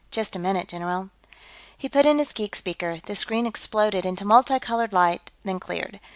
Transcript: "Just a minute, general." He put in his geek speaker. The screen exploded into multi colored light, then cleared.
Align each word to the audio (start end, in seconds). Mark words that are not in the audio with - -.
"Just 0.09 0.35
a 0.35 0.39
minute, 0.39 0.67
general." 0.69 1.11
He 1.77 1.87
put 1.87 2.07
in 2.07 2.17
his 2.17 2.33
geek 2.33 2.55
speaker. 2.55 2.99
The 3.05 3.15
screen 3.15 3.45
exploded 3.45 4.03
into 4.03 4.25
multi 4.25 4.57
colored 4.57 4.93
light, 4.93 5.29
then 5.45 5.59
cleared. 5.59 5.99